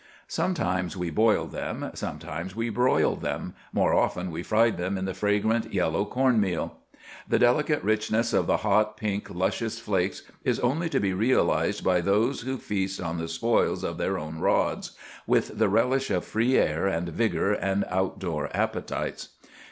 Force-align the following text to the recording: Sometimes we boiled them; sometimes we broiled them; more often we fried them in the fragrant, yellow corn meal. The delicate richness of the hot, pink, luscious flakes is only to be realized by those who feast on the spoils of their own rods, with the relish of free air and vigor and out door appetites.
Sometimes 0.27 0.97
we 0.97 1.11
boiled 1.11 1.51
them; 1.51 1.91
sometimes 1.93 2.55
we 2.55 2.69
broiled 2.69 3.21
them; 3.21 3.53
more 3.71 3.93
often 3.93 4.31
we 4.31 4.41
fried 4.41 4.75
them 4.77 4.97
in 4.97 5.05
the 5.05 5.13
fragrant, 5.13 5.71
yellow 5.71 6.05
corn 6.05 6.41
meal. 6.41 6.77
The 7.29 7.37
delicate 7.37 7.83
richness 7.83 8.33
of 8.33 8.47
the 8.47 8.57
hot, 8.65 8.97
pink, 8.97 9.29
luscious 9.29 9.77
flakes 9.77 10.23
is 10.43 10.59
only 10.61 10.89
to 10.89 10.99
be 10.99 11.13
realized 11.13 11.83
by 11.83 12.01
those 12.01 12.41
who 12.41 12.57
feast 12.57 12.99
on 12.99 13.19
the 13.19 13.27
spoils 13.27 13.83
of 13.83 13.99
their 13.99 14.17
own 14.17 14.39
rods, 14.39 14.93
with 15.27 15.59
the 15.59 15.69
relish 15.69 16.09
of 16.09 16.25
free 16.25 16.57
air 16.57 16.87
and 16.87 17.09
vigor 17.09 17.53
and 17.53 17.85
out 17.87 18.17
door 18.17 18.49
appetites. 18.55 19.29